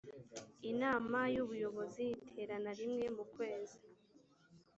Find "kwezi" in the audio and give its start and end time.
3.33-3.77